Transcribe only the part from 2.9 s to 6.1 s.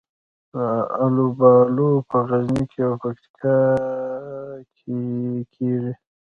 پکتیکا کې کیږي